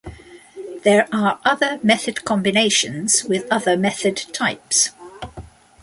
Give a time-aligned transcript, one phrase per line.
[0.81, 4.89] There are other Method-Combinations with other method types.